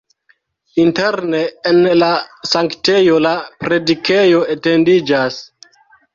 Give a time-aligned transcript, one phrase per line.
[0.83, 1.41] Interne
[1.71, 2.07] en la
[2.53, 3.35] sanktejo la
[3.67, 5.41] predikejo etendiĝas.